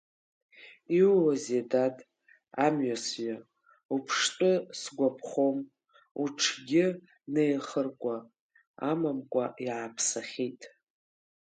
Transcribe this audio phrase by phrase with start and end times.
[0.97, 1.97] Иууазеи, дад,
[2.65, 3.33] амҩасҩы,
[3.95, 5.57] уԥштәы сгәаԥхом,
[6.23, 6.85] уҽгьы
[7.33, 8.15] неихыркәа
[8.89, 10.61] амамкәа иааԥсахьеит.